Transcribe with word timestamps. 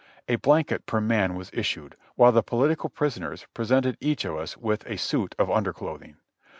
A 0.27 0.37
blanket 0.37 0.87
per 0.87 0.99
man 0.99 1.35
was 1.35 1.51
issued, 1.53 1.95
while 2.15 2.31
the 2.31 2.41
political 2.41 2.89
prisoners 2.89 3.45
presented 3.53 3.97
each 3.99 4.25
of 4.25 4.35
us 4.35 4.57
with 4.57 4.83
a 4.87 4.97
suit 4.97 5.35
of 5.37 5.51
underclothing. 5.51 6.17